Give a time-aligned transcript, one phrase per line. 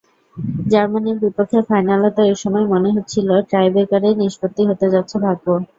[0.71, 5.45] জার্মানির বিপক্ষে ফাইনালে তো একসময় মনে হচ্ছিল, টাইব্রেকারেই নিষ্পত্তি হতে যাচ্ছে ভাগ্য।